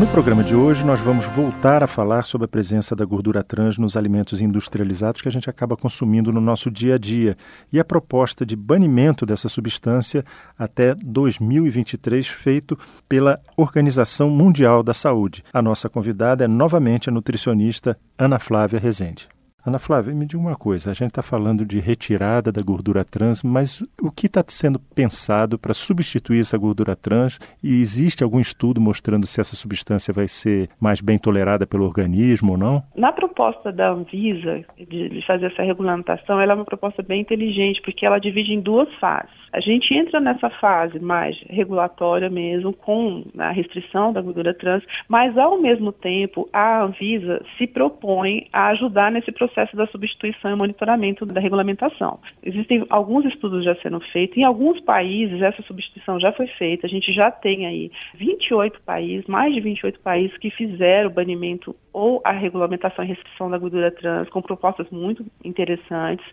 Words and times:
No 0.00 0.06
programa 0.06 0.42
de 0.42 0.56
hoje, 0.56 0.82
nós 0.82 0.98
vamos 0.98 1.26
voltar 1.26 1.82
a 1.82 1.86
falar 1.86 2.24
sobre 2.24 2.46
a 2.46 2.48
presença 2.48 2.96
da 2.96 3.04
gordura 3.04 3.42
trans 3.42 3.76
nos 3.76 3.98
alimentos 3.98 4.40
industrializados 4.40 5.20
que 5.20 5.28
a 5.28 5.30
gente 5.30 5.50
acaba 5.50 5.76
consumindo 5.76 6.32
no 6.32 6.40
nosso 6.40 6.70
dia 6.70 6.94
a 6.94 6.98
dia 6.98 7.36
e 7.70 7.78
a 7.78 7.84
proposta 7.84 8.46
de 8.46 8.56
banimento 8.56 9.26
dessa 9.26 9.46
substância 9.46 10.24
até 10.58 10.94
2023, 10.94 12.26
feito 12.26 12.78
pela 13.06 13.38
Organização 13.58 14.30
Mundial 14.30 14.82
da 14.82 14.94
Saúde. 14.94 15.44
A 15.52 15.60
nossa 15.60 15.86
convidada 15.86 16.46
é 16.46 16.48
novamente 16.48 17.10
a 17.10 17.12
nutricionista 17.12 17.94
Ana 18.18 18.38
Flávia 18.38 18.80
Rezende. 18.80 19.28
Ana 19.64 19.78
Flávia, 19.78 20.14
me 20.14 20.24
diga 20.24 20.40
uma 20.40 20.56
coisa: 20.56 20.90
a 20.90 20.94
gente 20.94 21.08
está 21.08 21.22
falando 21.22 21.66
de 21.66 21.78
retirada 21.78 22.50
da 22.50 22.62
gordura 22.62 23.04
trans, 23.04 23.42
mas 23.42 23.82
o 24.00 24.10
que 24.10 24.26
está 24.26 24.42
sendo 24.48 24.78
pensado 24.78 25.58
para 25.58 25.74
substituir 25.74 26.40
essa 26.40 26.56
gordura 26.56 26.96
trans? 26.96 27.38
E 27.62 27.80
existe 27.80 28.24
algum 28.24 28.40
estudo 28.40 28.80
mostrando 28.80 29.26
se 29.26 29.40
essa 29.40 29.54
substância 29.54 30.14
vai 30.14 30.28
ser 30.28 30.70
mais 30.80 31.00
bem 31.00 31.18
tolerada 31.18 31.66
pelo 31.66 31.84
organismo 31.84 32.52
ou 32.52 32.58
não? 32.58 32.82
Na 32.96 33.12
proposta 33.12 33.70
da 33.70 33.90
Anvisa 33.90 34.64
de, 34.78 35.22
fazer 35.26 35.46
essa 35.46 35.62
regulamentação, 35.62 36.40
ela 36.40 36.52
é 36.52 36.56
uma 36.56 36.64
proposta 36.64 37.02
bem 37.02 37.20
inteligente, 37.20 37.82
porque 37.82 38.06
ela 38.06 38.18
divide 38.18 38.52
em 38.52 38.60
duas 38.60 38.88
fases. 38.94 39.30
A 39.52 39.60
gente 39.60 39.92
entra 39.92 40.20
nessa 40.20 40.48
fase 40.48 40.98
mais 41.00 41.36
regulatória 41.48 42.30
mesmo, 42.30 42.72
com 42.72 43.24
a 43.36 43.50
restrição 43.50 44.12
da 44.12 44.22
gordura 44.22 44.54
trans, 44.54 44.82
mas 45.08 45.36
ao 45.36 45.60
mesmo 45.60 45.92
tempo 45.92 46.48
a 46.52 46.82
Anvisa 46.82 47.44
se 47.58 47.66
propõe 47.66 48.46
a 48.52 48.68
ajudar 48.68 49.10
nesse 49.10 49.30
processo 49.32 49.49
da 49.74 49.86
substituição 49.86 50.50
e 50.50 50.56
monitoramento 50.56 51.26
da 51.26 51.40
regulamentação. 51.40 52.18
Existem 52.42 52.84
alguns 52.90 53.24
estudos 53.26 53.64
já 53.64 53.74
sendo 53.76 54.00
feitos, 54.12 54.36
em 54.36 54.44
alguns 54.44 54.80
países 54.80 55.42
essa 55.42 55.62
substituição 55.62 56.18
já 56.20 56.32
foi 56.32 56.46
feita, 56.46 56.86
a 56.86 56.90
gente 56.90 57.12
já 57.12 57.30
tem 57.30 57.66
aí 57.66 57.90
28 58.14 58.80
países, 58.82 59.26
mais 59.26 59.54
de 59.54 59.60
28 59.60 60.00
países 60.00 60.36
que 60.38 60.50
fizeram 60.50 61.10
o 61.10 61.12
banimento 61.12 61.74
ou 61.92 62.20
a 62.24 62.32
regulamentação 62.32 63.04
e 63.04 63.08
restrição 63.08 63.50
da 63.50 63.58
gordura 63.58 63.90
trans 63.90 64.28
com 64.28 64.40
propostas 64.42 64.88
muito 64.90 65.24
interessantes. 65.44 66.24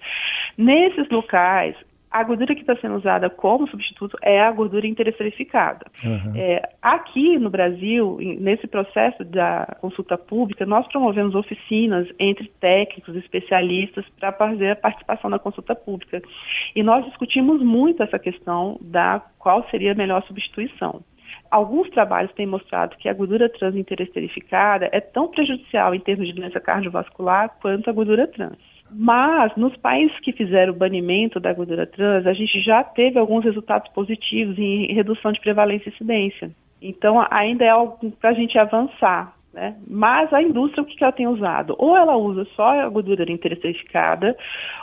Nesses 0.57 1.09
locais, 1.09 1.75
a 2.19 2.23
gordura 2.23 2.55
que 2.55 2.61
está 2.61 2.75
sendo 2.77 2.95
usada 2.95 3.29
como 3.29 3.67
substituto 3.67 4.17
é 4.21 4.41
a 4.41 4.51
gordura 4.51 4.87
interesterificada. 4.87 5.85
Uhum. 6.03 6.33
É, 6.35 6.61
aqui 6.81 7.37
no 7.37 7.49
Brasil, 7.49 8.17
nesse 8.39 8.65
processo 8.65 9.23
da 9.23 9.77
consulta 9.79 10.17
pública, 10.17 10.65
nós 10.65 10.87
promovemos 10.87 11.35
oficinas 11.35 12.07
entre 12.19 12.47
técnicos, 12.59 13.15
especialistas, 13.15 14.03
para 14.19 14.31
fazer 14.31 14.71
a 14.71 14.75
participação 14.75 15.29
na 15.29 15.37
consulta 15.37 15.75
pública. 15.75 16.21
E 16.75 16.81
nós 16.81 17.05
discutimos 17.05 17.61
muito 17.61 18.01
essa 18.01 18.17
questão 18.17 18.79
da 18.81 19.21
qual 19.37 19.67
seria 19.69 19.91
a 19.91 19.95
melhor 19.95 20.23
substituição. 20.23 21.03
Alguns 21.51 21.89
trabalhos 21.91 22.33
têm 22.33 22.47
mostrado 22.47 22.97
que 22.97 23.07
a 23.07 23.13
gordura 23.13 23.47
trans 23.47 23.75
interesterificada 23.75 24.89
é 24.91 24.99
tão 24.99 25.27
prejudicial 25.27 25.93
em 25.93 25.99
termos 25.99 26.27
de 26.27 26.33
doença 26.33 26.59
cardiovascular 26.59 27.55
quanto 27.61 27.89
a 27.89 27.93
gordura 27.93 28.27
trans. 28.27 28.57
Mas 28.91 29.55
nos 29.55 29.75
países 29.77 30.17
que 30.19 30.31
fizeram 30.31 30.73
o 30.73 30.77
banimento 30.77 31.39
da 31.39 31.53
gordura 31.53 31.85
trans, 31.85 32.25
a 32.25 32.33
gente 32.33 32.61
já 32.61 32.83
teve 32.83 33.19
alguns 33.19 33.43
resultados 33.43 33.91
positivos 33.93 34.57
em 34.57 34.93
redução 34.93 35.31
de 35.31 35.41
prevalência 35.41 35.89
e 35.89 35.93
incidência. 35.93 36.51
Então 36.81 37.25
ainda 37.29 37.65
é 37.65 37.69
algo 37.69 38.11
para 38.11 38.29
a 38.29 38.33
gente 38.33 38.57
avançar. 38.57 39.33
Né? 39.57 39.75
Mas 39.87 40.31
a 40.31 40.41
indústria, 40.41 40.83
o 40.83 40.85
que, 40.85 40.95
que 40.95 41.03
ela 41.03 41.11
tem 41.11 41.27
usado? 41.27 41.75
Ou 41.79 41.97
ela 41.97 42.15
usa 42.15 42.45
só 42.55 42.79
a 42.79 42.87
gordura 42.89 43.31
interesterificada, 43.31 44.37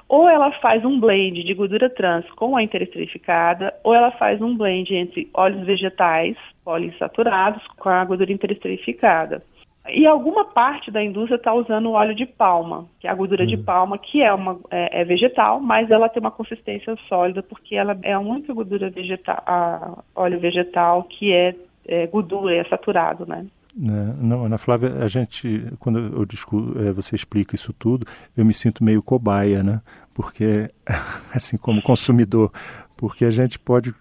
ou 0.08 0.28
ela 0.28 0.50
faz 0.60 0.84
um 0.84 0.98
blend 0.98 1.44
de 1.44 1.54
gordura 1.54 1.88
trans 1.88 2.28
com 2.32 2.56
a 2.56 2.62
interesterificada, 2.62 3.72
ou 3.84 3.94
ela 3.94 4.10
faz 4.12 4.42
um 4.42 4.56
blend 4.56 4.92
entre 4.92 5.30
óleos 5.32 5.64
vegetais 5.64 6.36
poliinsaturados 6.64 7.64
com 7.78 7.88
a 7.88 8.04
gordura 8.04 8.32
interesterificada. 8.32 9.42
E 9.88 10.06
alguma 10.06 10.46
parte 10.46 10.90
da 10.90 11.02
indústria 11.02 11.36
está 11.36 11.52
usando 11.52 11.86
o 11.86 11.92
óleo 11.92 12.14
de 12.14 12.24
palma, 12.24 12.86
que 12.98 13.06
é 13.06 13.10
a 13.10 13.14
gordura 13.14 13.42
uhum. 13.42 13.50
de 13.50 13.56
palma, 13.58 13.98
que 13.98 14.22
é, 14.22 14.32
uma, 14.32 14.58
é, 14.70 15.02
é, 15.02 15.04
vegetal, 15.04 15.60
mas 15.60 15.90
ela 15.90 16.08
tem 16.08 16.20
uma 16.20 16.30
consistência 16.30 16.96
sólida, 17.06 17.42
porque 17.42 17.76
ela 17.76 17.98
é 18.02 18.14
a 18.14 18.20
única 18.20 18.54
gordura 18.54 18.88
vegetal, 18.88 19.42
a, 19.46 19.98
óleo 20.16 20.40
vegetal 20.40 21.02
que 21.04 21.32
é, 21.32 21.54
é 21.86 22.06
gordura, 22.06 22.54
é 22.54 22.64
saturado, 22.64 23.26
né? 23.26 23.46
né? 23.76 24.14
Não, 24.18 24.46
Ana 24.46 24.56
Flávia, 24.56 24.94
a 25.02 25.08
gente, 25.08 25.66
quando 25.78 25.98
eu 25.98 26.24
discuto, 26.24 26.78
é, 26.78 26.90
você 26.90 27.14
explica 27.14 27.54
isso 27.54 27.72
tudo, 27.74 28.06
eu 28.34 28.44
me 28.44 28.54
sinto 28.54 28.82
meio 28.82 29.02
cobaia, 29.02 29.62
né? 29.62 29.82
Porque, 30.14 30.70
assim 31.34 31.58
como 31.58 31.82
consumidor, 31.82 32.50
porque 32.96 33.26
a 33.26 33.30
gente 33.30 33.58
pode. 33.58 33.92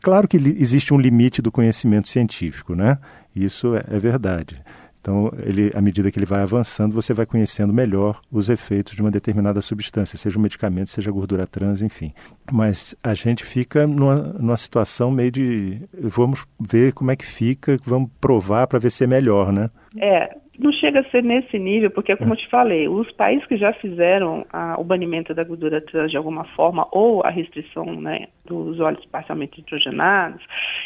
Claro 0.00 0.28
que 0.28 0.36
existe 0.36 0.94
um 0.94 0.98
limite 0.98 1.42
do 1.42 1.50
conhecimento 1.50 2.08
científico, 2.08 2.76
né? 2.76 2.98
Isso 3.34 3.74
é, 3.74 3.84
é 3.90 3.98
verdade. 3.98 4.62
Então, 5.02 5.32
ele, 5.44 5.72
à 5.74 5.80
medida 5.80 6.12
que 6.12 6.18
ele 6.18 6.24
vai 6.24 6.42
avançando, 6.42 6.94
você 6.94 7.12
vai 7.12 7.26
conhecendo 7.26 7.72
melhor 7.72 8.20
os 8.30 8.48
efeitos 8.48 8.94
de 8.94 9.00
uma 9.00 9.10
determinada 9.10 9.60
substância, 9.60 10.16
seja 10.16 10.38
um 10.38 10.42
medicamento, 10.42 10.90
seja 10.90 11.10
gordura 11.10 11.44
trans, 11.44 11.82
enfim. 11.82 12.14
Mas 12.52 12.94
a 13.02 13.12
gente 13.12 13.44
fica 13.44 13.84
numa, 13.84 14.14
numa 14.14 14.56
situação 14.56 15.10
meio 15.10 15.32
de 15.32 15.82
vamos 16.00 16.46
ver 16.58 16.92
como 16.92 17.10
é 17.10 17.16
que 17.16 17.26
fica, 17.26 17.76
vamos 17.84 18.10
provar 18.20 18.68
para 18.68 18.78
ver 18.78 18.90
se 18.90 19.02
é 19.02 19.06
melhor, 19.08 19.52
né? 19.52 19.70
É, 19.98 20.36
não 20.58 20.72
chega 20.72 21.00
a 21.00 21.04
ser 21.04 21.22
nesse 21.22 21.58
nível, 21.58 21.90
porque, 21.90 22.14
como 22.16 22.32
eu 22.32 22.36
te 22.36 22.48
falei, 22.48 22.86
os 22.86 23.10
países 23.12 23.46
que 23.46 23.56
já 23.56 23.72
fizeram 23.72 24.44
a, 24.52 24.78
o 24.78 24.84
banimento 24.84 25.34
da 25.34 25.44
gordura 25.44 25.80
trans 25.80 26.10
de 26.10 26.16
alguma 26.16 26.44
forma, 26.56 26.86
ou 26.92 27.24
a 27.24 27.30
restrição 27.30 27.86
né, 27.86 28.28
dos 28.44 28.78
óleos 28.78 29.04
parcialmente 29.06 29.58
nitrogenados, 29.58 30.42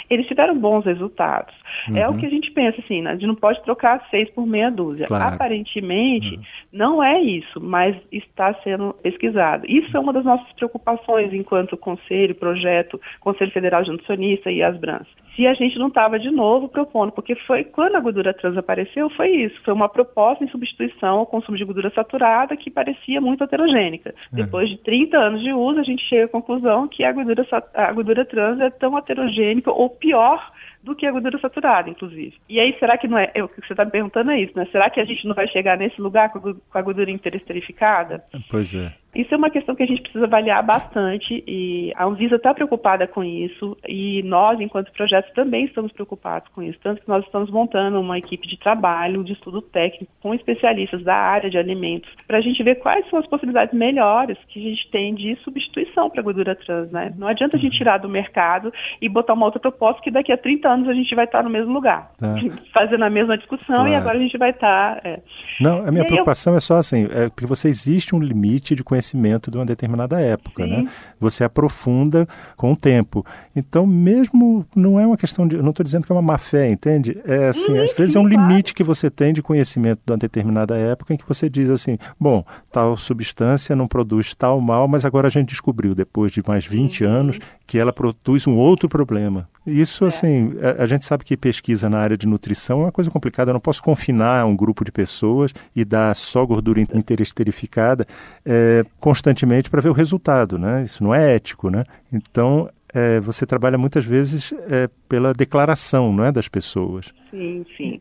eles 0.08 0.26
tiveram 0.26 0.56
bons 0.56 0.84
resultados. 0.84 1.54
Uhum. 1.88 1.96
É 1.96 2.08
o 2.08 2.12
uhum. 2.12 2.18
que 2.18 2.26
a 2.26 2.30
gente 2.30 2.50
pensa, 2.52 2.80
assim, 2.80 3.02
né, 3.02 3.10
a 3.10 3.12
gente 3.14 3.26
não 3.26 3.34
pode 3.34 3.62
trocar 3.64 4.06
seis 4.08 4.30
por 4.30 4.46
meia 4.46 4.70
dúzia. 4.70 5.06
Claro. 5.06 5.34
Aparentemente, 5.34 6.36
uhum. 6.36 6.42
não 6.72 7.02
é 7.02 7.20
isso, 7.20 7.60
mas 7.60 7.96
está 8.12 8.54
sendo 8.62 8.94
pesquisado. 9.02 9.66
Isso 9.68 9.96
é 9.96 10.00
uma 10.00 10.12
das 10.12 10.24
nossas 10.24 10.50
preocupações 10.52 11.32
enquanto 11.32 11.76
conselho, 11.76 12.34
projeto, 12.34 13.00
Conselho 13.20 13.50
Federal 13.50 13.82
de 13.82 13.90
Nutricionista 13.90 14.50
e 14.50 14.62
as 14.62 14.76
Brans 14.78 15.08
se 15.36 15.46
a 15.46 15.52
gente 15.52 15.78
não 15.78 15.88
estava 15.88 16.18
de 16.18 16.30
novo 16.30 16.68
propondo, 16.68 17.12
porque 17.12 17.34
foi 17.46 17.62
quando 17.62 17.94
a 17.94 18.00
gordura 18.00 18.32
trans 18.32 18.56
apareceu, 18.56 19.10
foi 19.10 19.28
isso, 19.28 19.54
foi 19.62 19.74
uma 19.74 19.88
proposta 19.88 20.42
em 20.42 20.48
substituição 20.48 21.18
ao 21.18 21.26
consumo 21.26 21.58
de 21.58 21.64
gordura 21.64 21.90
saturada 21.90 22.56
que 22.56 22.70
parecia 22.70 23.20
muito 23.20 23.44
heterogênica. 23.44 24.14
Uhum. 24.32 24.44
Depois 24.44 24.68
de 24.68 24.78
30 24.78 25.16
anos 25.16 25.42
de 25.42 25.52
uso, 25.52 25.78
a 25.78 25.84
gente 25.84 26.02
chega 26.08 26.24
à 26.24 26.28
conclusão 26.28 26.88
que 26.88 27.04
a 27.04 27.12
gordura, 27.12 27.46
a 27.74 27.92
gordura 27.92 28.24
trans 28.24 28.60
é 28.60 28.70
tão 28.70 28.96
heterogênica 28.96 29.70
ou 29.70 29.90
pior 29.90 30.50
do 30.86 30.94
que 30.94 31.04
a 31.04 31.10
gordura 31.10 31.38
saturada, 31.40 31.90
inclusive. 31.90 32.34
E 32.48 32.60
aí, 32.60 32.74
será 32.78 32.96
que 32.96 33.08
não 33.08 33.18
é, 33.18 33.30
é 33.34 33.42
o 33.42 33.48
que 33.48 33.60
você 33.60 33.72
está 33.72 33.84
me 33.84 33.90
perguntando 33.90 34.30
é 34.30 34.40
isso, 34.40 34.52
né? 34.56 34.66
Será 34.70 34.88
que 34.88 35.00
a 35.00 35.04
gente 35.04 35.26
não 35.26 35.34
vai 35.34 35.48
chegar 35.48 35.76
nesse 35.76 36.00
lugar 36.00 36.30
com 36.30 36.56
a 36.72 36.82
gordura 36.82 37.10
interesterificada? 37.10 38.24
Pois 38.48 38.72
é. 38.72 38.92
Isso 39.16 39.32
é 39.32 39.36
uma 39.38 39.48
questão 39.48 39.74
que 39.74 39.82
a 39.82 39.86
gente 39.86 40.02
precisa 40.02 40.26
avaliar 40.26 40.62
bastante 40.62 41.42
e 41.46 41.90
a 41.96 42.04
Anvisa 42.04 42.36
está 42.36 42.52
preocupada 42.52 43.06
com 43.06 43.24
isso 43.24 43.74
e 43.88 44.22
nós, 44.24 44.60
enquanto 44.60 44.92
projetos, 44.92 45.32
também 45.32 45.64
estamos 45.64 45.90
preocupados 45.90 46.50
com 46.52 46.62
isso. 46.62 46.78
Tanto 46.82 47.00
que 47.00 47.08
nós 47.08 47.24
estamos 47.24 47.50
montando 47.50 47.98
uma 47.98 48.18
equipe 48.18 48.46
de 48.46 48.58
trabalho, 48.58 49.24
de 49.24 49.32
estudo 49.32 49.62
técnico, 49.62 50.12
com 50.20 50.34
especialistas 50.34 51.02
da 51.02 51.16
área 51.16 51.48
de 51.48 51.56
alimentos, 51.56 52.10
para 52.26 52.36
a 52.36 52.40
gente 52.42 52.62
ver 52.62 52.74
quais 52.74 53.08
são 53.08 53.18
as 53.18 53.26
possibilidades 53.26 53.72
melhores 53.72 54.36
que 54.48 54.60
a 54.60 54.68
gente 54.68 54.90
tem 54.90 55.14
de 55.14 55.34
substituição 55.36 56.10
para 56.10 56.20
a 56.20 56.24
gordura 56.24 56.54
trans. 56.54 56.90
Né? 56.90 57.14
Não 57.16 57.26
adianta 57.26 57.56
a 57.56 57.60
gente 57.60 57.78
tirar 57.78 57.96
do 57.96 58.10
mercado 58.10 58.70
e 59.00 59.08
botar 59.08 59.32
uma 59.32 59.46
outra 59.46 59.60
proposta 59.60 60.02
que 60.02 60.10
daqui 60.10 60.30
a 60.30 60.36
30 60.36 60.68
anos 60.68 60.75
a 60.88 60.94
gente 60.94 61.14
vai 61.14 61.24
estar 61.24 61.42
no 61.42 61.50
mesmo 61.50 61.72
lugar, 61.72 62.10
tá. 62.18 62.34
fazendo 62.74 63.04
a 63.04 63.10
mesma 63.10 63.38
discussão 63.38 63.76
claro. 63.76 63.88
e 63.88 63.94
agora 63.94 64.18
a 64.18 64.20
gente 64.20 64.36
vai 64.36 64.50
estar. 64.50 65.00
É. 65.04 65.20
Não, 65.60 65.86
a 65.86 65.90
minha 65.90 66.04
preocupação 66.04 66.52
eu... 66.52 66.56
é 66.58 66.60
só 66.60 66.76
assim, 66.76 67.08
é 67.10 67.28
porque 67.28 67.46
você 67.46 67.68
existe 67.68 68.14
um 68.14 68.20
limite 68.20 68.74
de 68.74 68.84
conhecimento 68.84 69.50
de 69.50 69.56
uma 69.56 69.64
determinada 69.64 70.20
época, 70.20 70.66
né? 70.66 70.86
Você 71.20 71.44
aprofunda 71.44 72.26
com 72.56 72.72
o 72.72 72.76
tempo. 72.76 73.24
Então, 73.56 73.86
mesmo 73.86 74.66
não 74.76 75.00
é 75.00 75.06
uma 75.06 75.16
questão 75.16 75.48
de, 75.48 75.56
não 75.56 75.70
estou 75.70 75.82
dizendo 75.82 76.06
que 76.06 76.12
é 76.12 76.14
uma 76.14 76.20
má 76.20 76.36
fé, 76.36 76.70
entende? 76.70 77.18
É 77.24 77.48
assim, 77.48 77.78
às 77.78 77.92
vezes 77.94 78.14
é 78.14 78.20
um 78.20 78.28
limite 78.28 78.74
que 78.74 78.84
você 78.84 79.08
tem 79.08 79.32
de 79.32 79.42
conhecimento 79.42 80.00
de 80.04 80.12
uma 80.12 80.18
determinada 80.18 80.76
época 80.76 81.14
em 81.14 81.16
que 81.16 81.26
você 81.26 81.48
diz 81.48 81.70
assim, 81.70 81.96
bom, 82.20 82.44
tal 82.70 82.94
substância 82.98 83.74
não 83.74 83.88
produz 83.88 84.34
tal 84.34 84.60
mal, 84.60 84.86
mas 84.86 85.06
agora 85.06 85.28
a 85.28 85.30
gente 85.30 85.48
descobriu 85.48 85.94
depois 85.94 86.30
de 86.32 86.42
mais 86.46 86.66
20 86.66 87.04
uhum. 87.04 87.10
anos 87.10 87.38
que 87.66 87.78
ela 87.78 87.92
produz 87.92 88.46
um 88.46 88.56
outro 88.56 88.88
problema. 88.88 89.48
Isso, 89.66 90.04
é. 90.04 90.08
assim, 90.08 90.52
a, 90.60 90.84
a, 90.84 90.86
gente 90.86 91.04
sabe 91.04 91.24
que 91.24 91.36
pesquisa 91.36 91.90
na 91.90 91.98
área 91.98 92.16
de 92.16 92.26
nutrição 92.26 92.80
é 92.80 92.84
uma 92.84 92.92
coisa 92.92 93.10
complicada. 93.10 93.50
Eu 93.50 93.54
não 93.54 93.60
posso 93.60 93.82
confinar 93.82 94.44
um 94.44 94.54
grupo 94.54 94.84
de 94.84 94.92
pessoas 94.92 95.52
e 95.74 95.84
dar 95.84 96.14
só 96.14 96.46
gordura 96.46 96.80
interesterificada 96.80 98.06
é, 98.44 98.84
constantemente 99.00 99.68
para 99.68 99.80
ver 99.80 99.88
o 99.88 99.92
resultado, 99.92 100.58
né? 100.58 100.84
Isso 100.84 101.02
não 101.02 101.12
é 101.12 101.34
ético, 101.34 101.68
né? 101.68 101.84
Então, 102.12 102.68
é, 102.96 103.20
você 103.20 103.44
trabalha 103.44 103.76
muitas 103.76 104.06
vezes 104.06 104.54
é, 104.70 104.88
pela 105.06 105.34
declaração, 105.34 106.10
não 106.14 106.24
é, 106.24 106.32
das 106.32 106.48
pessoas. 106.48 107.12
Sim, 107.30 107.66
sim. 107.76 108.00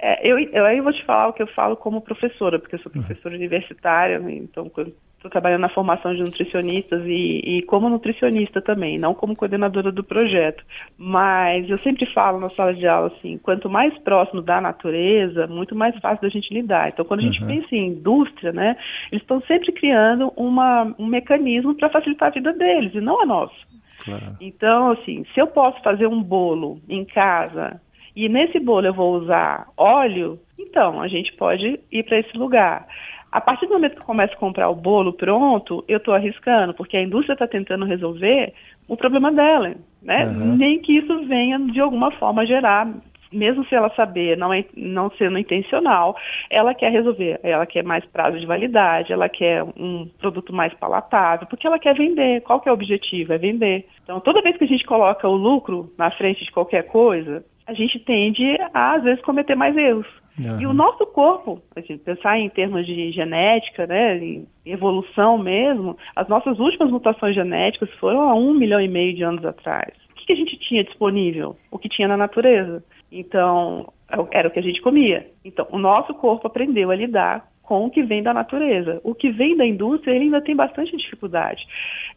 É, 0.00 0.30
eu, 0.30 0.38
eu 0.38 0.64
aí 0.64 0.80
vou 0.80 0.92
te 0.92 1.04
falar 1.04 1.28
o 1.28 1.32
que 1.32 1.42
eu 1.42 1.48
falo 1.48 1.76
como 1.76 2.00
professora, 2.00 2.60
porque 2.60 2.76
eu 2.76 2.78
sou 2.78 2.92
professora 2.92 3.34
universitária, 3.34 4.22
então 4.28 4.70
estou 5.18 5.30
trabalhando 5.30 5.62
na 5.62 5.68
formação 5.68 6.14
de 6.14 6.20
nutricionistas 6.20 7.02
e, 7.04 7.40
e, 7.44 7.62
como 7.62 7.88
nutricionista 7.88 8.62
também, 8.62 8.96
não 8.96 9.12
como 9.12 9.34
coordenadora 9.34 9.90
do 9.90 10.04
projeto. 10.04 10.64
Mas 10.96 11.68
eu 11.68 11.78
sempre 11.78 12.06
falo 12.14 12.38
na 12.38 12.48
sala 12.48 12.72
de 12.72 12.86
aula 12.86 13.08
assim, 13.08 13.38
quanto 13.38 13.68
mais 13.68 13.96
próximo 13.98 14.40
da 14.40 14.60
natureza, 14.60 15.48
muito 15.48 15.74
mais 15.74 15.98
fácil 15.98 16.22
da 16.22 16.28
gente 16.28 16.54
lidar. 16.54 16.90
Então, 16.90 17.04
quando 17.04 17.20
a 17.20 17.24
gente 17.24 17.40
uhum. 17.42 17.48
pensa 17.48 17.74
em 17.74 17.88
indústria, 17.88 18.52
né, 18.52 18.76
eles 19.10 19.22
estão 19.22 19.40
sempre 19.42 19.72
criando 19.72 20.32
uma, 20.36 20.94
um 20.96 21.06
mecanismo 21.06 21.74
para 21.74 21.90
facilitar 21.90 22.28
a 22.28 22.34
vida 22.34 22.52
deles 22.52 22.94
e 22.94 23.00
não 23.00 23.20
a 23.20 23.26
nossa. 23.26 23.67
Claro. 24.08 24.36
Então, 24.40 24.90
assim, 24.92 25.24
se 25.34 25.40
eu 25.40 25.46
posso 25.46 25.80
fazer 25.82 26.06
um 26.06 26.22
bolo 26.22 26.80
em 26.88 27.04
casa 27.04 27.80
e 28.14 28.28
nesse 28.28 28.58
bolo 28.58 28.86
eu 28.86 28.94
vou 28.94 29.14
usar 29.16 29.68
óleo, 29.76 30.38
então 30.58 31.00
a 31.00 31.08
gente 31.08 31.32
pode 31.34 31.78
ir 31.90 32.02
para 32.04 32.18
esse 32.18 32.36
lugar. 32.36 32.86
A 33.30 33.40
partir 33.40 33.66
do 33.66 33.74
momento 33.74 33.94
que 33.94 34.00
eu 34.00 34.06
começo 34.06 34.32
a 34.32 34.38
comprar 34.38 34.70
o 34.70 34.74
bolo 34.74 35.12
pronto, 35.12 35.84
eu 35.86 35.98
estou 35.98 36.14
arriscando, 36.14 36.72
porque 36.72 36.96
a 36.96 37.02
indústria 37.02 37.34
está 37.34 37.46
tentando 37.46 37.84
resolver 37.84 38.54
o 38.88 38.96
problema 38.96 39.30
dela, 39.30 39.74
né? 40.02 40.26
Uhum. 40.26 40.56
Nem 40.56 40.80
que 40.80 40.96
isso 40.96 41.26
venha 41.26 41.58
de 41.58 41.78
alguma 41.78 42.10
forma 42.12 42.46
gerar, 42.46 42.88
mesmo 43.32 43.64
se 43.66 43.74
ela 43.74 43.90
saber, 43.94 44.36
não, 44.36 44.52
é, 44.52 44.64
não 44.76 45.10
sendo 45.12 45.38
intencional, 45.38 46.16
ela 46.50 46.74
quer 46.74 46.90
resolver, 46.90 47.38
ela 47.42 47.66
quer 47.66 47.84
mais 47.84 48.04
prazo 48.06 48.38
de 48.38 48.46
validade, 48.46 49.12
ela 49.12 49.28
quer 49.28 49.62
um 49.62 50.08
produto 50.18 50.52
mais 50.52 50.72
palatável, 50.74 51.46
porque 51.46 51.66
ela 51.66 51.78
quer 51.78 51.94
vender. 51.94 52.40
Qual 52.42 52.60
que 52.60 52.68
é 52.68 52.72
o 52.72 52.74
objetivo? 52.74 53.32
É 53.32 53.38
vender. 53.38 53.86
Então, 54.02 54.20
toda 54.20 54.42
vez 54.42 54.56
que 54.56 54.64
a 54.64 54.68
gente 54.68 54.84
coloca 54.84 55.28
o 55.28 55.36
lucro 55.36 55.92
na 55.98 56.10
frente 56.10 56.44
de 56.44 56.52
qualquer 56.52 56.84
coisa, 56.84 57.44
a 57.66 57.74
gente 57.74 57.98
tende 57.98 58.56
a, 58.72 58.94
às 58.94 59.02
vezes, 59.02 59.22
cometer 59.22 59.54
mais 59.54 59.76
erros. 59.76 60.06
Uhum. 60.38 60.60
E 60.60 60.66
o 60.66 60.72
nosso 60.72 61.04
corpo, 61.06 61.60
a 61.74 61.80
gente 61.80 61.98
pensar 61.98 62.38
em 62.38 62.48
termos 62.48 62.86
de 62.86 63.10
genética, 63.10 63.86
né, 63.86 64.16
em 64.18 64.46
evolução 64.64 65.36
mesmo, 65.36 65.96
as 66.14 66.28
nossas 66.28 66.58
últimas 66.58 66.90
mutações 66.90 67.34
genéticas 67.34 67.90
foram 67.94 68.22
há 68.22 68.34
um 68.34 68.54
milhão 68.54 68.80
e 68.80 68.88
meio 68.88 69.14
de 69.14 69.22
anos 69.22 69.44
atrás. 69.44 69.92
O 70.12 70.14
que 70.14 70.32
a 70.32 70.36
gente 70.36 70.58
tinha 70.58 70.84
disponível? 70.84 71.56
O 71.70 71.78
que 71.78 71.88
tinha 71.88 72.06
na 72.06 72.16
natureza. 72.16 72.84
Então, 73.10 73.92
é 74.10 74.38
era 74.38 74.48
o 74.48 74.50
que 74.50 74.58
a 74.58 74.62
gente 74.62 74.80
comia. 74.80 75.26
Então, 75.44 75.66
o 75.70 75.78
nosso 75.78 76.14
corpo 76.14 76.46
aprendeu 76.46 76.90
a 76.90 76.96
lidar 76.96 77.46
com 77.62 77.84
o 77.84 77.90
que 77.90 78.02
vem 78.02 78.22
da 78.22 78.32
natureza. 78.32 79.00
O 79.04 79.14
que 79.14 79.30
vem 79.30 79.56
da 79.56 79.66
indústria 79.66 80.12
ele 80.12 80.24
ainda 80.24 80.40
tem 80.40 80.56
bastante 80.56 80.96
dificuldade. 80.96 81.66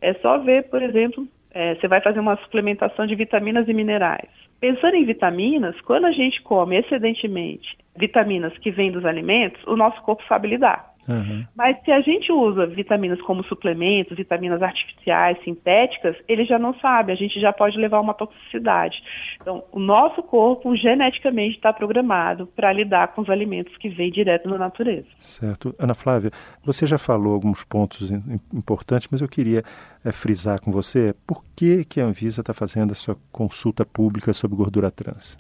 É 0.02 0.14
só 0.16 0.38
ver, 0.38 0.70
por 0.70 0.82
exemplo, 0.82 1.28
é, 1.54 1.76
você 1.76 1.88
vai 1.88 2.00
fazer 2.02 2.20
uma 2.20 2.38
suplementação 2.38 3.06
de 3.06 3.16
vitaminas 3.16 3.68
e 3.68 3.74
minerais. 3.74 4.30
Pensando 4.62 4.96
em 4.96 5.06
vitaminas, 5.06 5.80
quando 5.82 6.06
a 6.06 6.12
gente 6.12 6.42
come 6.44 6.78
excedentemente 6.78 7.78
vitaminas 7.98 8.58
que 8.60 8.72
vêm 8.72 8.92
dos 8.92 9.04
alimentos, 9.04 9.62
o 9.68 9.76
nosso 9.76 10.02
corpo 10.04 10.24
sabe 10.28 10.48
lidar. 10.48 10.91
Uhum. 11.08 11.46
Mas 11.56 11.78
se 11.84 11.92
a 11.92 12.02
gente 12.02 12.32
usa 12.32 12.68
vitaminas 12.68 13.22
como 13.22 13.44
suplementos, 13.46 14.16
vitaminas 14.16 14.62
artificiais, 14.62 15.38
sintéticas, 15.44 16.16
ele 16.28 16.46
já 16.46 16.60
não 16.60 16.74
sabe, 16.80 17.12
a 17.12 17.16
gente 17.16 17.40
já 17.40 17.52
pode 17.52 17.78
levar 17.78 18.00
uma 18.00 18.14
toxicidade. 18.14 19.02
Então, 19.42 19.64
o 19.72 19.80
nosso 19.80 20.22
corpo 20.24 20.76
geneticamente 20.76 21.56
está 21.56 21.74
programado 21.74 22.48
para 22.48 22.72
lidar 22.72 23.10
com 23.10 23.22
os 23.22 23.30
alimentos 23.30 23.76
que 23.78 23.90
vêm 23.90 24.12
direto 24.12 24.50
da 24.50 24.58
natureza. 24.58 25.08
Certo. 25.18 25.76
Ana 25.80 25.94
Flávia, 25.94 26.32
você 26.64 26.86
já 26.86 26.98
falou 26.98 27.34
alguns 27.34 27.64
pontos 27.64 28.12
importantes, 28.54 29.08
mas 29.12 29.22
eu 29.22 29.28
queria 29.28 29.64
é, 30.06 30.12
frisar 30.12 30.62
com 30.62 30.72
você 30.72 31.14
por 31.28 31.44
que, 31.56 31.84
que 31.86 32.00
a 32.00 32.06
Anvisa 32.06 32.42
está 32.42 32.54
fazendo 32.54 32.92
essa 32.92 33.16
consulta 33.32 33.86
pública 33.86 34.34
sobre 34.34 34.58
gordura 34.58 34.92
trans. 34.92 35.38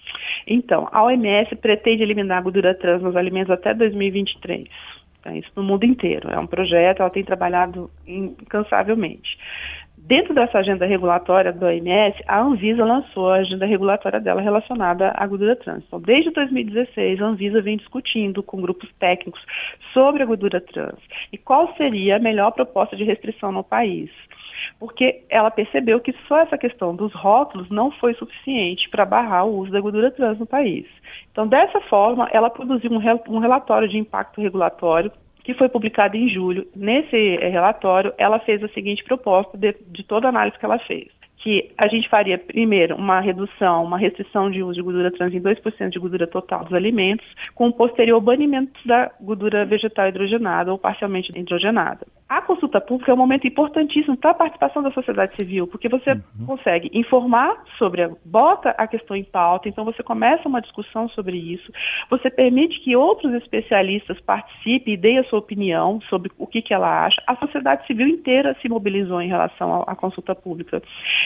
Então, 0.47 0.87
a 0.91 1.03
OMS 1.03 1.55
pretende 1.55 2.03
eliminar 2.03 2.39
a 2.39 2.41
gordura 2.41 2.73
trans 2.75 3.01
nos 3.01 3.15
alimentos 3.15 3.51
até 3.51 3.73
2023. 3.73 4.67
É 5.25 5.37
isso 5.37 5.51
no 5.55 5.63
mundo 5.63 5.85
inteiro. 5.85 6.29
É 6.29 6.39
um 6.39 6.47
projeto, 6.47 7.01
ela 7.01 7.09
tem 7.09 7.23
trabalhado 7.23 7.89
incansavelmente. 8.07 9.37
Dentro 9.97 10.33
dessa 10.33 10.57
agenda 10.57 10.85
regulatória 10.85 11.53
do 11.53 11.63
OMS, 11.63 12.17
a 12.27 12.41
Anvisa 12.41 12.83
lançou 12.83 13.29
a 13.29 13.35
agenda 13.35 13.67
regulatória 13.67 14.19
dela 14.19 14.41
relacionada 14.41 15.13
à 15.15 15.27
gordura 15.27 15.55
trans. 15.55 15.83
Então, 15.85 16.01
desde 16.01 16.31
2016, 16.31 17.21
a 17.21 17.25
Anvisa 17.25 17.61
vem 17.61 17.77
discutindo 17.77 18.41
com 18.41 18.59
grupos 18.59 18.91
técnicos 18.99 19.39
sobre 19.93 20.23
a 20.23 20.25
gordura 20.25 20.59
trans 20.59 20.99
e 21.31 21.37
qual 21.37 21.71
seria 21.75 22.15
a 22.15 22.19
melhor 22.19 22.51
proposta 22.51 22.95
de 22.95 23.03
restrição 23.03 23.51
no 23.51 23.63
país 23.63 24.09
porque 24.79 25.23
ela 25.29 25.51
percebeu 25.51 25.99
que 25.99 26.13
só 26.27 26.39
essa 26.39 26.57
questão 26.57 26.95
dos 26.95 27.13
rótulos 27.13 27.69
não 27.69 27.91
foi 27.91 28.13
suficiente 28.15 28.89
para 28.89 29.05
barrar 29.05 29.45
o 29.45 29.57
uso 29.57 29.71
da 29.71 29.81
gordura 29.81 30.11
trans 30.11 30.39
no 30.39 30.45
país. 30.45 30.85
Então, 31.31 31.47
dessa 31.47 31.79
forma, 31.81 32.29
ela 32.31 32.49
produziu 32.49 32.91
um, 32.91 33.39
relatório 33.39 33.87
de 33.87 33.97
impacto 33.97 34.41
regulatório 34.41 35.11
que 35.43 35.53
foi 35.53 35.69
publicado 35.69 36.15
em 36.15 36.29
julho. 36.29 36.67
Nesse 36.75 37.15
eh, 37.15 37.49
relatório, 37.49 38.13
ela 38.17 38.39
fez 38.39 38.63
a 38.63 38.69
seguinte 38.69 39.03
proposta 39.03 39.57
de, 39.57 39.75
de 39.87 40.03
toda 40.03 40.27
a 40.27 40.29
análise 40.29 40.57
que 40.57 40.65
ela 40.65 40.77
fez 40.79 41.07
que 41.41 41.71
a 41.77 41.87
gente 41.87 42.07
faria, 42.07 42.37
primeiro, 42.37 42.95
uma 42.95 43.19
redução, 43.19 43.83
uma 43.83 43.97
restrição 43.97 44.49
de 44.49 44.61
uso 44.61 44.75
de 44.75 44.81
gordura 44.81 45.11
trans 45.11 45.33
em 45.33 45.41
2% 45.41 45.89
de 45.89 45.99
gordura 45.99 46.27
total 46.27 46.63
dos 46.63 46.73
alimentos, 46.73 47.25
com 47.55 47.67
o 47.67 47.73
posterior 47.73 48.21
banimento 48.21 48.79
da 48.85 49.11
gordura 49.19 49.65
vegetal 49.65 50.07
hidrogenada 50.07 50.71
ou 50.71 50.77
parcialmente 50.77 51.31
hidrogenada. 51.35 52.05
A 52.31 52.41
consulta 52.41 52.79
pública 52.79 53.11
é 53.11 53.13
um 53.13 53.17
momento 53.17 53.45
importantíssimo 53.45 54.15
para 54.15 54.31
a 54.31 54.33
participação 54.33 54.81
da 54.81 54.89
sociedade 54.91 55.35
civil, 55.35 55.67
porque 55.67 55.89
você 55.89 56.11
uhum. 56.11 56.45
consegue 56.47 56.89
informar 56.93 57.61
sobre, 57.77 58.03
a, 58.03 58.11
bota 58.23 58.69
a 58.77 58.87
questão 58.87 59.17
em 59.17 59.23
pauta, 59.25 59.67
então 59.67 59.83
você 59.83 60.01
começa 60.01 60.47
uma 60.47 60.61
discussão 60.61 61.09
sobre 61.09 61.35
isso, 61.35 61.69
você 62.09 62.29
permite 62.31 62.79
que 62.79 62.95
outros 62.95 63.33
especialistas 63.33 64.17
participem 64.21 64.93
e 64.93 64.97
deem 64.97 65.19
a 65.19 65.25
sua 65.25 65.39
opinião 65.39 65.99
sobre 66.09 66.31
o 66.37 66.47
que, 66.47 66.61
que 66.61 66.73
ela 66.73 67.05
acha. 67.05 67.21
A 67.27 67.35
sociedade 67.35 67.85
civil 67.85 68.07
inteira 68.07 68.55
se 68.61 68.69
mobilizou 68.69 69.21
em 69.21 69.27
relação 69.27 69.83
à 69.85 69.93
consulta 69.93 70.33
pública. 70.33 70.81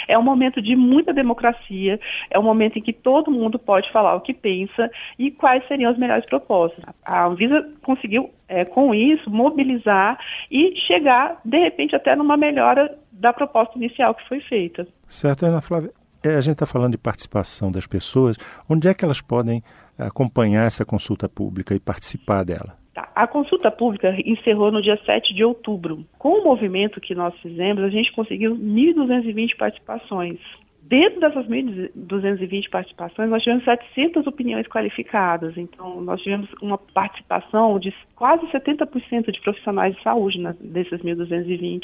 É 0.07 0.17
um 0.17 0.23
momento 0.23 0.59
de 0.59 0.75
muita 0.75 1.13
democracia, 1.13 1.99
é 2.31 2.39
um 2.39 2.43
momento 2.43 2.79
em 2.79 2.81
que 2.81 2.91
todo 2.91 3.29
mundo 3.29 3.59
pode 3.59 3.91
falar 3.91 4.15
o 4.15 4.21
que 4.21 4.33
pensa 4.33 4.89
e 5.19 5.29
quais 5.29 5.67
seriam 5.67 5.91
as 5.91 5.99
melhores 5.99 6.25
propostas. 6.25 6.83
A 7.05 7.27
Anvisa 7.27 7.63
conseguiu, 7.83 8.31
é, 8.47 8.65
com 8.65 8.93
isso, 8.93 9.29
mobilizar 9.29 10.17
e 10.51 10.75
chegar, 10.87 11.39
de 11.43 11.57
repente, 11.57 11.95
até 11.95 12.15
numa 12.15 12.37
melhora 12.37 12.95
da 13.11 13.33
proposta 13.33 13.77
inicial 13.77 14.13
que 14.13 14.27
foi 14.27 14.39
feita. 14.41 14.87
Certo, 15.07 15.45
Ana 15.45 15.61
Flávia. 15.61 15.91
É, 16.23 16.35
a 16.35 16.41
gente 16.41 16.53
está 16.53 16.65
falando 16.65 16.93
de 16.93 16.97
participação 16.97 17.71
das 17.71 17.85
pessoas. 17.85 18.37
Onde 18.69 18.87
é 18.87 18.93
que 18.93 19.05
elas 19.05 19.21
podem 19.21 19.61
acompanhar 19.97 20.65
essa 20.65 20.83
consulta 20.83 21.29
pública 21.29 21.75
e 21.75 21.79
participar 21.79 22.43
dela? 22.43 22.77
Tá. 22.95 23.09
A 23.13 23.27
consulta 23.27 23.69
pública 23.69 24.15
encerrou 24.25 24.71
no 24.71 24.81
dia 24.81 24.97
7 25.05 25.33
de 25.33 25.43
outubro. 25.43 26.05
Com 26.17 26.39
o 26.39 26.43
movimento 26.43 27.01
que 27.01 27.13
nós 27.13 27.35
fizemos, 27.41 27.83
a 27.83 27.89
gente 27.89 28.11
conseguiu 28.13 28.55
1.220 28.55 29.55
participações. 29.57 30.39
Dentro 30.87 31.19
dessas 31.19 31.47
1.220 31.47 32.69
participações, 32.69 33.27
nós 33.27 33.41
tivemos 33.41 33.63
700 33.63 34.27
opiniões 34.27 34.67
qualificadas. 34.67 35.57
Então, 35.57 35.99
nós 36.01 36.21
tivemos 36.21 36.47
uma 36.61 36.77
participação 36.77 37.79
de 37.79 37.91
quase 38.15 38.45
70% 38.51 39.31
de 39.31 39.41
profissionais 39.41 39.95
de 39.95 40.03
saúde 40.03 40.37
desses 40.61 41.01
1.220, 41.01 41.81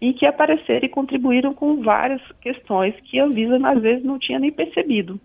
em 0.00 0.14
que 0.14 0.24
apareceram 0.24 0.86
e 0.86 0.88
contribuíram 0.88 1.52
com 1.52 1.82
várias 1.82 2.22
questões 2.40 2.94
que 3.04 3.20
a 3.20 3.26
Anvisa, 3.26 3.58
às 3.62 3.82
vezes, 3.82 4.02
não 4.02 4.18
tinha 4.18 4.38
nem 4.38 4.50
percebido. 4.50 5.20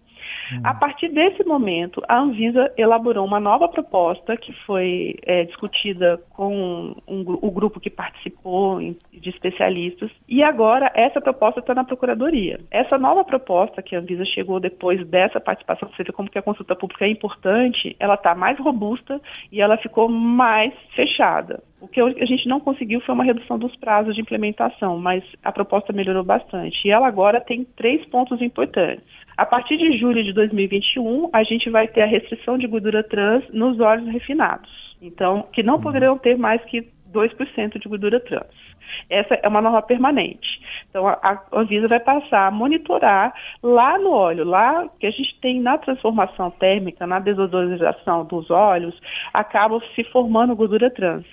A 0.63 0.73
partir 0.73 1.09
desse 1.09 1.43
momento, 1.45 2.01
a 2.07 2.19
Anvisa 2.19 2.71
elaborou 2.77 3.25
uma 3.25 3.39
nova 3.39 3.67
proposta 3.67 4.35
que 4.35 4.53
foi 4.65 5.15
é, 5.23 5.45
discutida 5.45 6.21
com 6.29 6.95
um, 7.07 7.21
o 7.41 7.51
grupo 7.51 7.79
que 7.79 7.89
participou 7.89 8.79
de 8.79 9.29
especialistas 9.29 10.11
e 10.27 10.43
agora 10.43 10.91
essa 10.93 11.21
proposta 11.21 11.59
está 11.59 11.73
na 11.73 11.83
Procuradoria. 11.83 12.59
Essa 12.71 12.97
nova 12.97 13.23
proposta 13.23 13.81
que 13.81 13.95
a 13.95 13.99
Anvisa 13.99 14.25
chegou 14.25 14.59
depois 14.59 15.05
dessa 15.07 15.39
participação, 15.39 15.89
você 15.89 16.03
vê 16.03 16.11
como 16.11 16.29
que 16.29 16.37
a 16.37 16.41
consulta 16.41 16.75
pública 16.75 17.05
é 17.05 17.09
importante, 17.09 17.95
ela 17.99 18.15
está 18.15 18.35
mais 18.35 18.57
robusta 18.59 19.21
e 19.51 19.61
ela 19.61 19.77
ficou 19.77 20.09
mais 20.09 20.73
fechada. 20.95 21.63
O 21.83 21.87
que 21.87 21.99
a 21.99 22.25
gente 22.25 22.47
não 22.47 22.61
conseguiu 22.61 23.01
foi 23.01 23.13
uma 23.13 23.25
redução 23.25 23.59
dos 23.59 23.75
prazos 23.75 24.15
de 24.15 24.21
implementação, 24.21 24.97
mas 24.97 25.21
a 25.43 25.51
proposta 25.51 25.91
melhorou 25.91 26.23
bastante. 26.23 26.87
E 26.87 26.91
ela 26.91 27.07
agora 27.07 27.41
tem 27.41 27.65
três 27.75 28.05
pontos 28.05 28.41
importantes. 28.41 29.03
A 29.37 29.45
partir 29.45 29.77
de 29.77 29.97
julho 29.97 30.23
de 30.23 30.33
2021, 30.33 31.29
a 31.33 31.43
gente 31.43 31.69
vai 31.69 31.87
ter 31.87 32.01
a 32.01 32.05
restrição 32.05 32.57
de 32.57 32.67
gordura 32.67 33.03
trans 33.03 33.43
nos 33.51 33.79
óleos 33.79 34.07
refinados. 34.09 34.69
Então, 35.01 35.47
que 35.51 35.63
não 35.63 35.75
uhum. 35.75 35.81
poderão 35.81 36.17
ter 36.17 36.37
mais 36.37 36.63
que 36.65 36.87
2% 37.11 37.79
de 37.79 37.89
gordura 37.89 38.19
trans. 38.19 38.73
Essa 39.09 39.35
é 39.35 39.47
uma 39.47 39.61
norma 39.61 39.81
permanente. 39.81 40.61
Então, 40.89 41.07
a 41.07 41.41
Anvisa 41.51 41.87
vai 41.87 41.99
passar 41.99 42.47
a 42.47 42.51
monitorar 42.51 43.33
lá 43.61 43.97
no 43.97 44.11
óleo, 44.11 44.43
lá 44.43 44.87
que 44.99 45.07
a 45.07 45.11
gente 45.11 45.39
tem 45.41 45.59
na 45.59 45.77
transformação 45.77 46.51
térmica, 46.51 47.07
na 47.07 47.19
desodorização 47.19 48.25
dos 48.25 48.49
óleos, 48.51 48.99
acaba 49.33 49.79
se 49.95 50.03
formando 50.05 50.55
gordura 50.55 50.91
trans. 50.91 51.25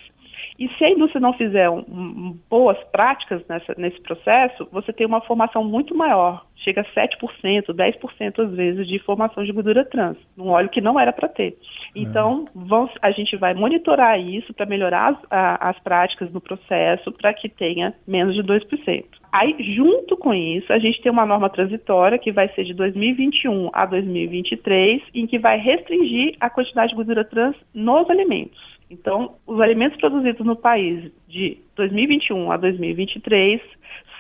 E 0.59 0.69
se 0.77 0.85
a 0.85 0.91
indústria 0.91 1.21
não 1.21 1.33
fizer 1.33 1.69
um, 1.71 1.79
um, 1.89 2.39
boas 2.49 2.79
práticas 2.93 3.43
nessa, 3.49 3.75
nesse 3.77 4.01
processo, 4.01 4.69
você 4.71 4.93
tem 4.93 5.07
uma 5.07 5.21
formação 5.21 5.65
muito 5.65 5.95
maior 5.95 6.45
chega 6.63 6.83
a 6.83 6.85
7%, 6.85 7.67
10% 7.69 8.39
às 8.39 8.55
vezes 8.55 8.87
de 8.87 8.99
formação 9.01 9.45
de 9.45 9.53
gordura 9.53 9.85
trans, 9.85 10.17
num 10.37 10.49
óleo 10.49 10.69
que 10.69 10.81
não 10.81 10.99
era 10.99 11.13
para 11.13 11.29
ter. 11.29 11.57
Então, 11.95 12.45
é. 12.47 12.51
vamos, 12.55 12.91
a 13.03 13.11
gente 13.11 13.37
vai 13.37 13.55
monitorar 13.55 14.21
isso 14.21 14.53
para 14.55 14.67
melhorar 14.67 15.11
as, 15.11 15.19
a, 15.31 15.71
as 15.71 15.79
práticas 15.81 16.31
no 16.33 16.41
processo 16.41 17.11
para 17.13 17.33
que 17.35 17.49
tenha 17.49 17.95
menos 18.07 18.35
de 18.35 18.43
2%. 18.43 19.05
Aí, 19.33 19.57
junto 19.75 20.17
com 20.17 20.35
isso, 20.35 20.73
a 20.73 20.79
gente 20.79 21.01
tem 21.01 21.11
uma 21.11 21.27
norma 21.27 21.49
transitória 21.49 22.19
que 22.19 22.33
vai 22.33 22.49
ser 22.55 22.65
de 22.65 22.75
2021 22.75 23.71
a 23.73 23.87
2023, 23.87 25.03
em 25.15 25.27
que 25.27 25.39
vai 25.39 25.59
restringir 25.59 26.37
a 26.41 26.51
quantidade 26.51 26.91
de 26.91 26.97
gordura 26.97 27.25
trans 27.25 27.57
nos 27.73 28.09
alimentos. 28.11 28.80
Então, 28.91 29.37
os 29.47 29.61
alimentos 29.61 29.99
produzidos 29.99 30.45
no 30.45 30.57
país 30.57 31.13
de 31.29 31.59
2021 31.77 32.51
a 32.51 32.57
2023 32.57 33.61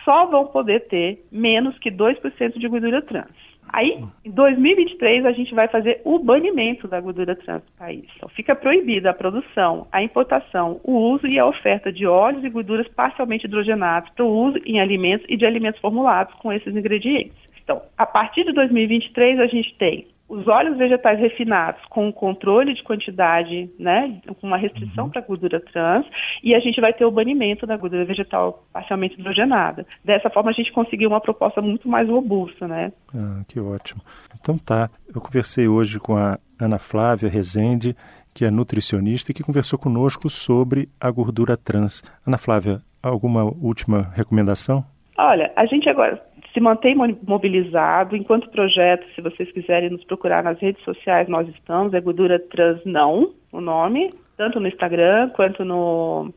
só 0.04 0.26
vão 0.26 0.46
poder 0.46 0.86
ter 0.86 1.24
menos 1.30 1.76
que 1.78 1.90
2% 1.90 2.58
de 2.58 2.68
gordura 2.68 3.02
trans. 3.02 3.50
Aí, 3.72 4.02
em 4.24 4.30
2023, 4.30 5.24
a 5.26 5.32
gente 5.32 5.54
vai 5.54 5.68
fazer 5.68 6.00
o 6.04 6.18
banimento 6.18 6.88
da 6.88 7.00
gordura 7.00 7.36
trans 7.36 7.62
no 7.62 7.78
país. 7.78 8.04
Então, 8.16 8.28
fica 8.30 8.54
proibida 8.54 9.10
a 9.10 9.14
produção, 9.14 9.86
a 9.92 10.02
importação, 10.02 10.80
o 10.82 10.92
uso 11.12 11.26
e 11.26 11.38
a 11.38 11.46
oferta 11.46 11.92
de 11.92 12.06
óleos 12.06 12.44
e 12.44 12.48
gorduras 12.48 12.88
parcialmente 12.88 13.46
hidrogenados 13.46 14.10
para 14.10 14.24
o 14.24 14.46
uso 14.46 14.58
em 14.64 14.80
alimentos 14.80 15.26
e 15.28 15.36
de 15.36 15.46
alimentos 15.46 15.80
formulados 15.80 16.34
com 16.34 16.52
esses 16.52 16.74
ingredientes. 16.74 17.36
Então, 17.62 17.82
a 17.96 18.06
partir 18.06 18.44
de 18.44 18.52
2023, 18.52 19.38
a 19.38 19.46
gente 19.46 19.74
tem 19.76 20.06
os 20.30 20.46
óleos 20.46 20.78
vegetais 20.78 21.18
refinados 21.18 21.84
com 21.90 22.12
controle 22.12 22.72
de 22.72 22.84
quantidade, 22.84 23.68
né, 23.78 24.20
com 24.40 24.46
uma 24.46 24.56
restrição 24.56 25.04
uhum. 25.04 25.10
para 25.10 25.20
a 25.20 25.24
gordura 25.24 25.60
trans, 25.60 26.06
e 26.42 26.54
a 26.54 26.60
gente 26.60 26.80
vai 26.80 26.92
ter 26.92 27.04
o 27.04 27.10
banimento 27.10 27.66
da 27.66 27.76
gordura 27.76 28.04
vegetal 28.04 28.64
parcialmente 28.72 29.18
hidrogenada. 29.18 29.84
Dessa 30.04 30.30
forma, 30.30 30.50
a 30.50 30.54
gente 30.54 30.72
conseguiu 30.72 31.08
uma 31.08 31.20
proposta 31.20 31.60
muito 31.60 31.88
mais 31.88 32.08
robusta, 32.08 32.68
né? 32.68 32.92
Ah, 33.12 33.42
que 33.48 33.58
ótimo. 33.58 34.00
Então 34.40 34.56
tá, 34.56 34.88
eu 35.12 35.20
conversei 35.20 35.66
hoje 35.66 35.98
com 35.98 36.16
a 36.16 36.38
Ana 36.60 36.78
Flávia 36.78 37.28
Rezende, 37.28 37.96
que 38.32 38.44
é 38.44 38.50
nutricionista 38.52 39.32
e 39.32 39.34
que 39.34 39.42
conversou 39.42 39.78
conosco 39.78 40.30
sobre 40.30 40.88
a 41.00 41.10
gordura 41.10 41.56
trans. 41.56 42.04
Ana 42.24 42.38
Flávia, 42.38 42.78
alguma 43.02 43.42
última 43.42 44.12
recomendação? 44.14 44.84
Olha, 45.18 45.52
a 45.56 45.66
gente 45.66 45.88
agora 45.88 46.22
se 46.52 46.60
mantém 46.60 46.94
mobilizado. 47.26 48.16
Enquanto 48.16 48.50
projeto, 48.50 49.06
se 49.14 49.20
vocês 49.20 49.50
quiserem 49.52 49.90
nos 49.90 50.04
procurar 50.04 50.42
nas 50.42 50.58
redes 50.58 50.82
sociais, 50.84 51.28
nós 51.28 51.48
estamos. 51.48 51.94
É 51.94 52.00
Gordura 52.00 52.38
Trans 52.38 52.84
Não, 52.84 53.32
o 53.52 53.60
nome, 53.60 54.12
tanto 54.36 54.58
no 54.58 54.68
Instagram 54.68 55.30
quanto 55.30 55.64
no, 55.64 56.32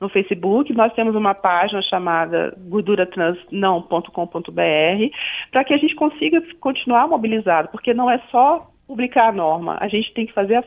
no 0.00 0.08
Facebook. 0.08 0.72
Nós 0.72 0.92
temos 0.94 1.14
uma 1.14 1.34
página 1.34 1.82
chamada 1.82 2.56
gorduratransnão.com.br 2.68 4.50
para 5.52 5.64
que 5.64 5.74
a 5.74 5.78
gente 5.78 5.94
consiga 5.94 6.42
continuar 6.60 7.06
mobilizado, 7.08 7.68
porque 7.68 7.92
não 7.92 8.10
é 8.10 8.18
só 8.30 8.69
publicar 8.90 9.28
a 9.28 9.32
norma, 9.32 9.78
a 9.80 9.86
gente 9.86 10.12
tem 10.12 10.26
que 10.26 10.32
fazer 10.32 10.56
a, 10.56 10.64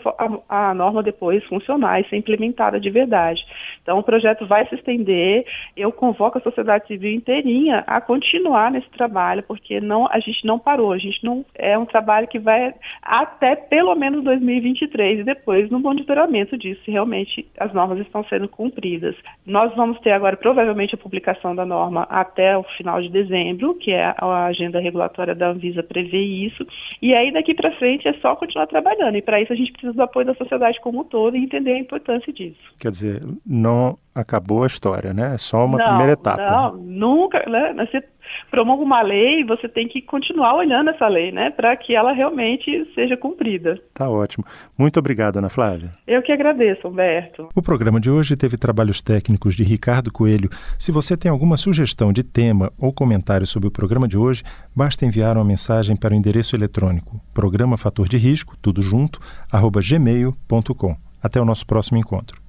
a, 0.47 0.69
a, 0.69 0.73
norma 0.73 1.03
depois 1.03 1.43
funcionar 1.43 1.99
e 1.99 2.07
ser 2.07 2.15
implementada 2.15 2.79
de 2.79 2.89
verdade. 2.89 3.45
Então, 3.81 3.99
o 3.99 4.03
projeto 4.03 4.47
vai 4.47 4.65
se 4.67 4.75
estender. 4.75 5.45
Eu 5.75 5.91
convoco 5.91 6.37
a 6.37 6.41
sociedade 6.41 6.87
civil 6.87 7.11
inteirinha 7.11 7.83
a 7.85 7.99
continuar 7.99 8.71
nesse 8.71 8.89
trabalho, 8.91 9.43
porque 9.43 9.81
não, 9.81 10.07
a 10.09 10.21
gente 10.21 10.45
não 10.45 10.57
parou. 10.57 10.93
A 10.93 10.97
gente 10.97 11.21
não 11.21 11.43
é 11.53 11.77
um 11.77 11.85
trabalho 11.85 12.29
que 12.29 12.39
vai 12.39 12.73
até 13.01 13.57
pelo 13.57 13.93
menos 13.93 14.23
2023 14.23 15.19
e 15.19 15.23
depois 15.25 15.69
no 15.69 15.81
monitoramento 15.81 16.57
disso, 16.57 16.81
se 16.85 16.91
realmente 16.91 17.45
as 17.59 17.73
normas 17.73 17.99
estão 17.99 18.23
sendo 18.23 18.47
cumpridas. 18.47 19.17
Nós 19.45 19.75
vamos 19.75 19.99
ter 19.99 20.11
agora 20.11 20.37
provavelmente 20.37 20.95
a 20.95 20.97
publicação 20.97 21.53
da 21.53 21.65
norma 21.65 22.07
até 22.09 22.57
o 22.57 22.63
final 22.77 23.01
de 23.01 23.09
dezembro, 23.09 23.75
que 23.75 23.91
é 23.91 24.15
a 24.17 24.45
agenda 24.45 24.79
regulatória 24.79 25.35
da 25.35 25.49
Anvisa 25.49 25.83
prevê 25.83 26.19
isso. 26.19 26.65
E 27.01 27.13
aí 27.13 27.33
daqui 27.33 27.53
para 27.53 27.75
frente 27.75 28.07
é 28.15 28.19
só 28.19 28.35
continuar 28.35 28.67
trabalhando. 28.67 29.15
E 29.15 29.21
para 29.21 29.41
isso 29.41 29.53
a 29.53 29.55
gente 29.55 29.71
precisa 29.71 29.93
do 29.93 30.01
apoio 30.01 30.25
da 30.25 30.35
sociedade 30.35 30.79
como 30.81 31.01
um 31.01 31.03
todo 31.03 31.35
e 31.35 31.43
entender 31.43 31.73
a 31.73 31.79
importância 31.79 32.31
disso. 32.31 32.59
Quer 32.79 32.91
dizer, 32.91 33.21
não 33.45 33.97
acabou 34.13 34.63
a 34.63 34.67
história, 34.67 35.13
né? 35.13 35.33
É 35.35 35.37
só 35.37 35.65
uma 35.65 35.77
não, 35.77 35.85
primeira 35.85 36.13
etapa. 36.13 36.45
Não, 36.51 36.77
nunca, 36.77 37.43
né? 37.49 37.73
Você 37.85 38.03
promove 38.49 38.83
uma 38.83 39.01
lei, 39.01 39.43
você 39.43 39.67
tem 39.67 39.87
que 39.87 40.01
continuar 40.01 40.55
olhando 40.55 40.89
essa 40.89 41.07
lei, 41.07 41.31
né? 41.31 41.49
Para 41.51 41.75
que 41.75 41.95
ela 41.95 42.13
realmente 42.13 42.87
seja 42.93 43.17
cumprida. 43.17 43.79
Tá 43.93 44.09
ótimo. 44.09 44.45
Muito 44.77 44.99
obrigado, 44.99 45.37
Ana 45.37 45.49
Flávia. 45.49 45.91
Eu 46.07 46.21
que 46.21 46.31
agradeço, 46.31 46.87
Humberto. 46.87 47.49
O 47.55 47.61
programa 47.61 47.99
de 47.99 48.09
hoje 48.09 48.35
teve 48.35 48.57
trabalhos 48.57 49.01
técnicos 49.01 49.55
de 49.55 49.63
Ricardo 49.63 50.11
Coelho. 50.11 50.49
Se 50.77 50.91
você 50.91 51.17
tem 51.17 51.29
alguma 51.31 51.57
sugestão 51.57 52.13
de 52.13 52.23
tema 52.23 52.71
ou 52.79 52.93
comentário 52.93 53.45
sobre 53.47 53.67
o 53.67 53.71
programa 53.71 54.07
de 54.07 54.17
hoje, 54.17 54.43
basta 54.75 55.05
enviar 55.05 55.37
uma 55.37 55.45
mensagem 55.45 55.95
para 55.95 56.13
o 56.13 56.17
endereço 56.17 56.55
eletrônico 56.55 57.21
programa 57.33 57.77
fator 57.77 58.07
de 58.07 58.17
risco, 58.17 58.55
tudo 58.61 58.81
junto, 58.81 59.19
arroba 59.51 59.81
gmail.com. 59.81 60.95
Até 61.21 61.41
o 61.41 61.45
nosso 61.45 61.65
próximo 61.65 61.97
encontro. 61.97 62.41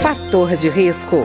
Fator 0.00 0.56
de 0.56 0.68
risco. 0.68 1.24